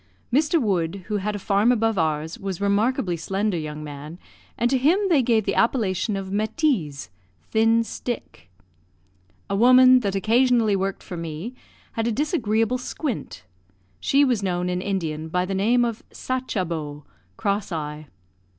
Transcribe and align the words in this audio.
Mr. 0.33 0.59
Wood, 0.59 1.03
who 1.09 1.17
had 1.17 1.35
a 1.35 1.37
farm 1.37 1.71
above 1.71 1.95
ours, 1.95 2.39
was 2.39 2.59
a 2.59 2.63
remarkably 2.63 3.15
slender 3.15 3.55
young 3.55 3.83
man, 3.83 4.17
and 4.57 4.67
to 4.71 4.79
him 4.79 4.97
they 5.09 5.21
gave 5.21 5.45
the 5.45 5.53
appellation 5.53 6.15
of 6.15 6.31
Metiz, 6.31 7.11
"thin 7.51 7.83
stick." 7.83 8.49
A 9.47 9.55
woman, 9.55 9.99
that 9.99 10.15
occasionally 10.15 10.75
worked 10.75 11.03
for 11.03 11.17
me, 11.17 11.53
had 11.91 12.07
a 12.07 12.11
disagreeable 12.11 12.79
squint; 12.79 13.45
she 13.99 14.25
was 14.25 14.41
known 14.41 14.69
in 14.71 14.81
Indian 14.81 15.29
by 15.29 15.45
the 15.45 15.53
name 15.53 15.85
of 15.85 16.01
Sachabo, 16.11 17.05
"cross 17.37 17.71
eye." 17.71 18.07